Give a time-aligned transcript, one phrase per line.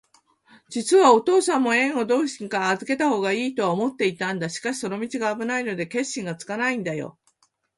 [0.69, 4.49] じつはおとうさんも、緑をどっかへあずけたほうがいいとは思っていたんだ。
[4.49, 7.19] しかし、その道があぶないので、決心がつかないんだよ。